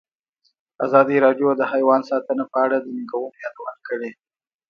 [0.85, 4.11] ازادي راډیو د حیوان ساتنه په اړه د ننګونو یادونه کړې.